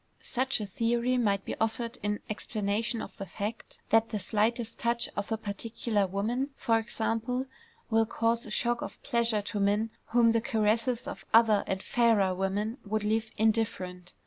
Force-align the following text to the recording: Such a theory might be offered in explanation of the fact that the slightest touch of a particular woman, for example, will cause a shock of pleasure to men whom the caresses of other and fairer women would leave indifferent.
Such 0.23 0.59
a 0.59 0.65
theory 0.65 1.15
might 1.19 1.45
be 1.45 1.53
offered 1.61 1.99
in 2.01 2.21
explanation 2.27 3.03
of 3.03 3.15
the 3.17 3.27
fact 3.27 3.79
that 3.91 4.09
the 4.09 4.17
slightest 4.17 4.79
touch 4.79 5.07
of 5.15 5.31
a 5.31 5.37
particular 5.37 6.07
woman, 6.07 6.49
for 6.55 6.79
example, 6.79 7.45
will 7.91 8.07
cause 8.07 8.47
a 8.47 8.49
shock 8.49 8.81
of 8.81 8.99
pleasure 9.03 9.43
to 9.43 9.59
men 9.59 9.91
whom 10.05 10.31
the 10.31 10.41
caresses 10.41 11.07
of 11.07 11.23
other 11.35 11.63
and 11.67 11.83
fairer 11.83 12.33
women 12.33 12.79
would 12.83 13.03
leave 13.03 13.29
indifferent. 13.37 14.15